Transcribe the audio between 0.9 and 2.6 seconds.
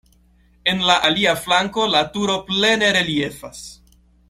alia flanko la turo